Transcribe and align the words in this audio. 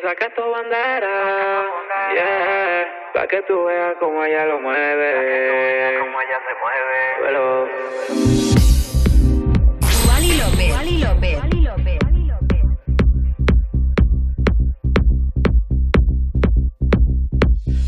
piensa 0.00 0.16
que 0.16 0.26
esto 0.26 0.50
bandera, 0.50 1.64
yeah, 2.14 2.86
pa' 3.14 3.26
que 3.26 3.42
tú 3.42 3.64
veas 3.64 3.94
como 3.98 4.24
ella 4.24 4.44
lo 4.46 4.60
mueve, 4.60 5.14
pa' 5.14 5.20
que 5.20 5.38
tú 5.46 5.52
veas 5.54 5.98
como 6.00 6.20
ella 6.20 6.40
se 6.46 6.54
mueve. 6.60 6.98
Pero... 7.22 7.68
Wally 10.08 10.32
López, 10.38 10.72
Wally 10.72 10.98
López, 10.98 11.38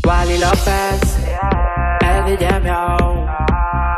Wally 0.05 0.37
López, 0.37 0.99
yeah. 1.25 1.97
el 2.01 2.25
DJ 2.25 2.59
Miau, 2.61 3.25
ah, 3.27 3.95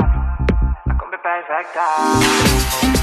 la 0.86 0.98
combi 0.98 1.18
perfecta. 1.18 3.03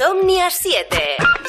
Insomnia 0.00 0.48
7. 0.48 0.96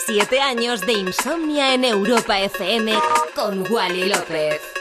7 0.07 0.41
años 0.41 0.81
de 0.81 0.91
insomnia 0.91 1.73
en 1.73 1.85
Europa 1.85 2.37
FM 2.37 2.93
con 3.33 3.71
Wally 3.71 4.09
López. 4.09 4.80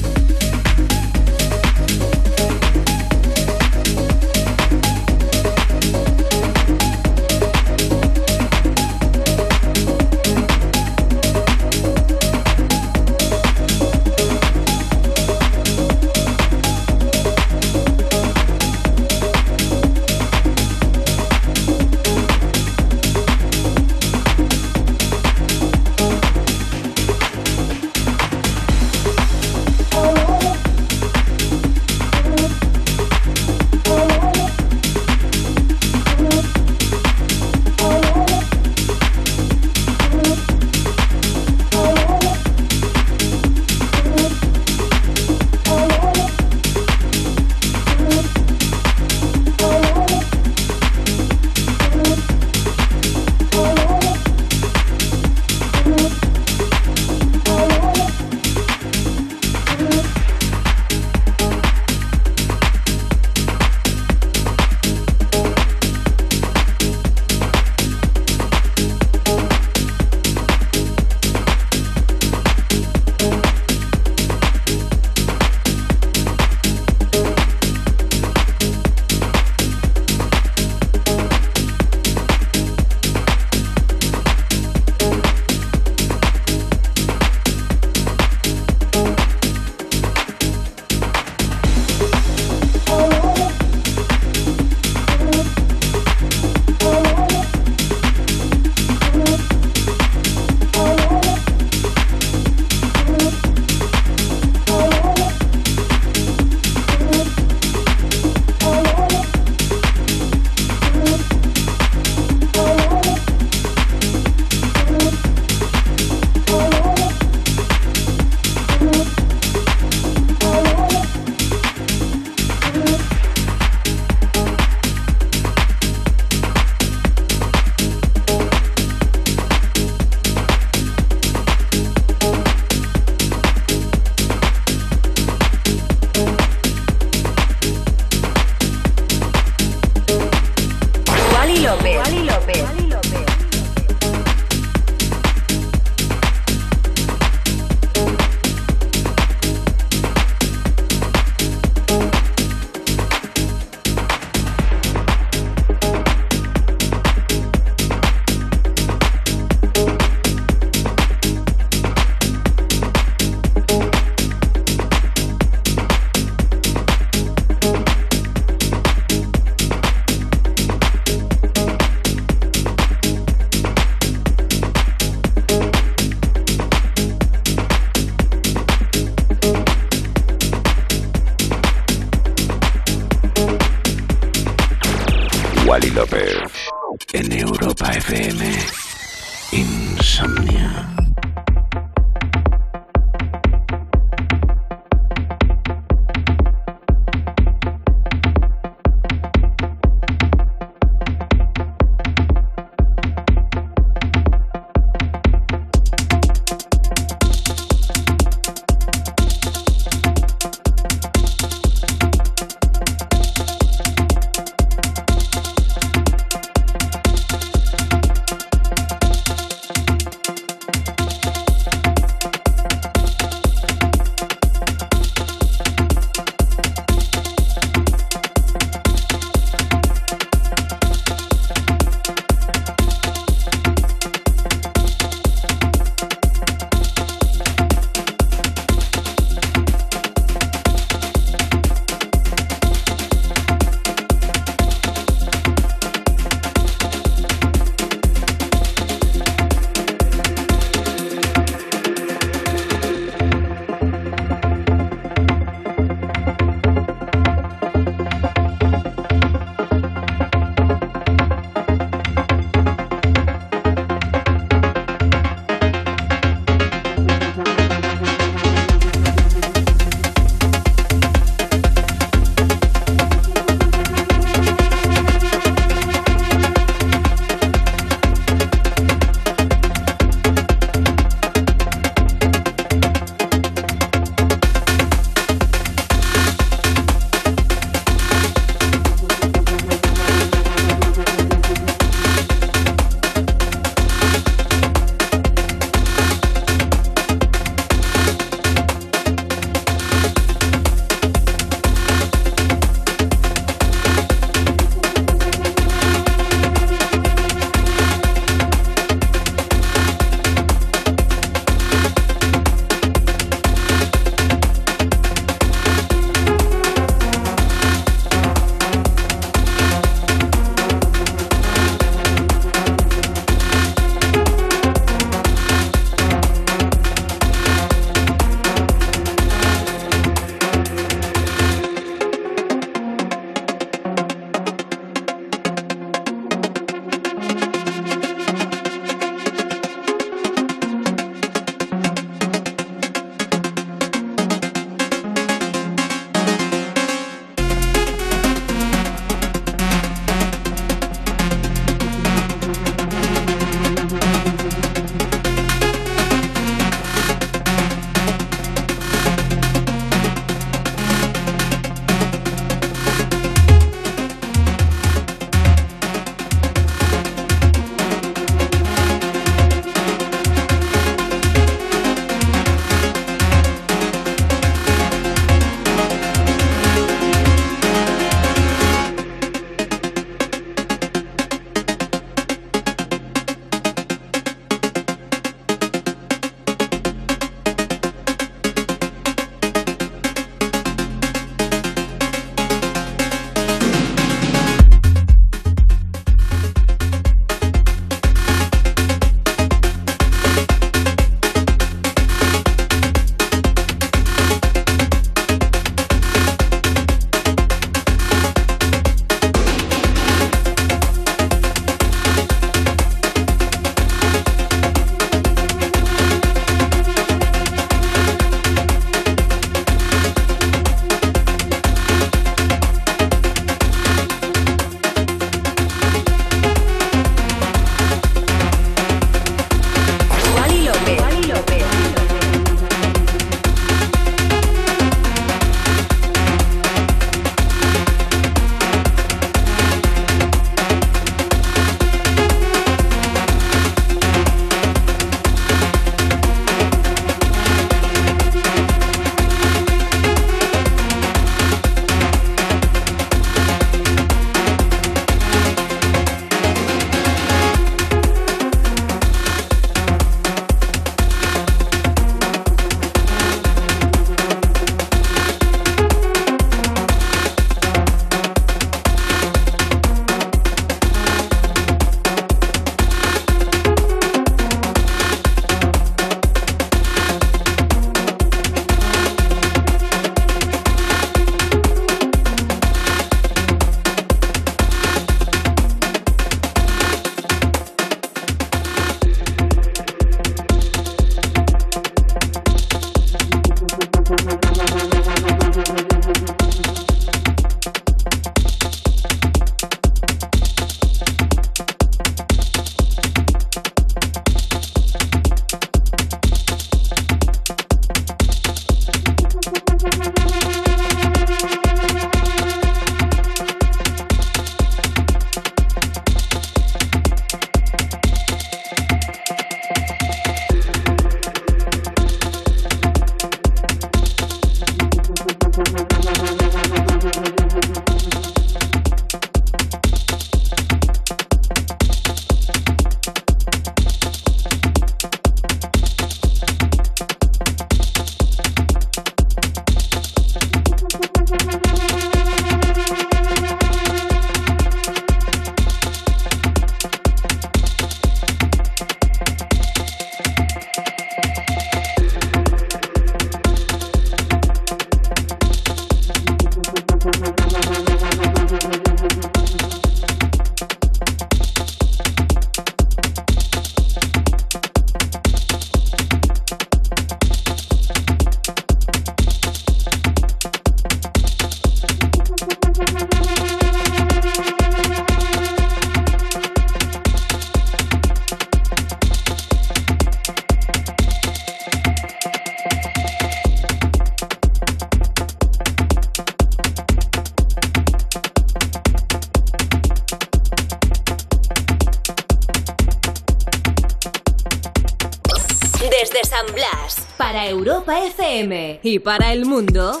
Y 598.82 598.98
para 598.98 599.32
el 599.32 599.44
mundo, 599.44 600.00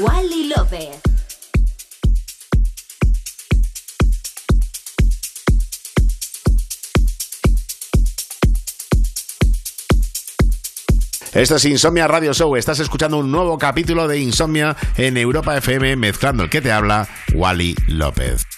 Wally 0.00 0.52
López. 0.56 0.88
Esto 11.34 11.56
es 11.56 11.64
Insomnia 11.66 12.08
Radio 12.08 12.32
Show. 12.32 12.56
Estás 12.56 12.80
escuchando 12.80 13.18
un 13.18 13.30
nuevo 13.30 13.58
capítulo 13.58 14.08
de 14.08 14.18
Insomnia 14.18 14.76
en 14.96 15.16
Europa 15.16 15.56
FM, 15.56 15.96
mezclando 15.96 16.42
el 16.42 16.50
que 16.50 16.60
te 16.60 16.72
habla, 16.72 17.06
Wally 17.34 17.76
López. 17.86 18.57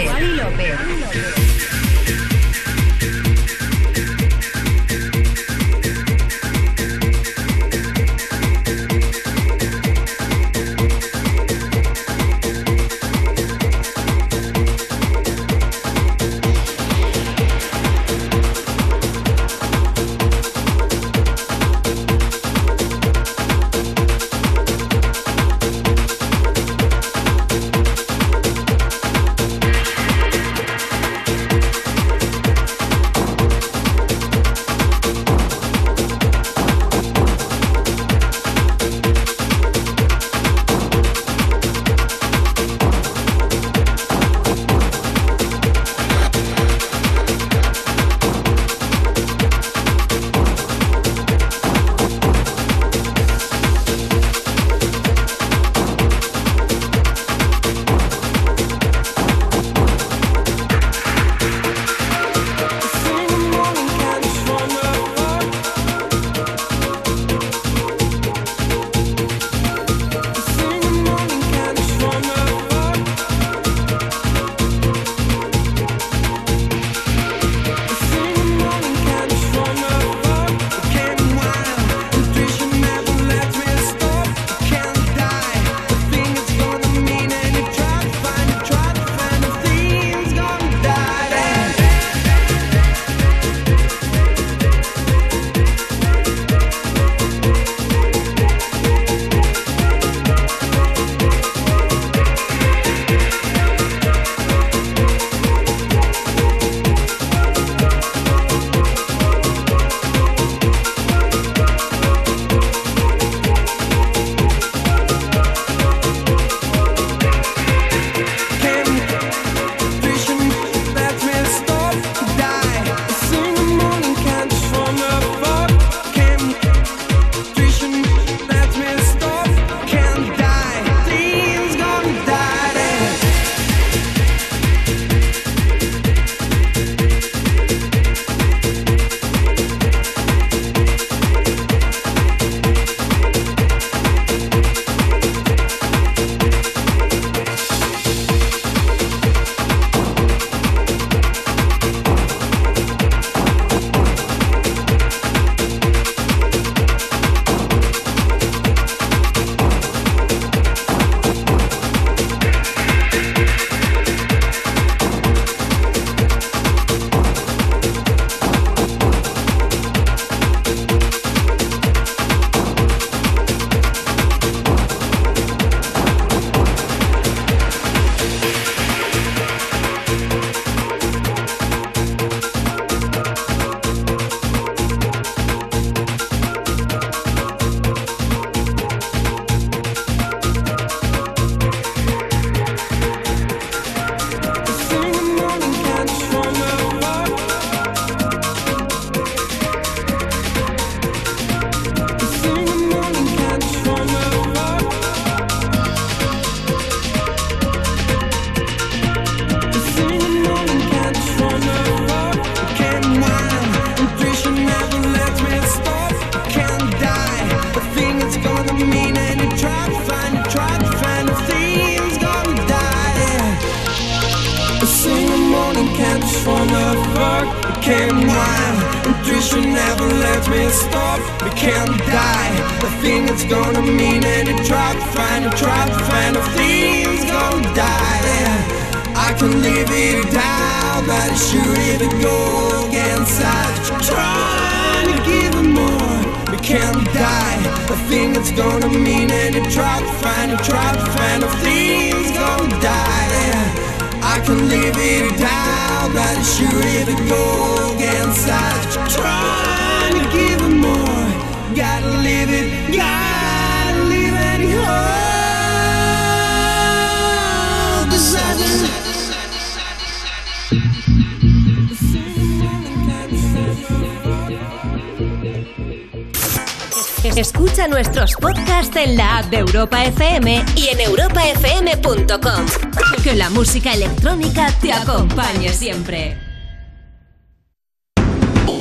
Música 283.71 283.93
electrónica 283.93 284.67
te 284.81 284.91
acompañe 284.91 285.71
siempre. 285.71 286.40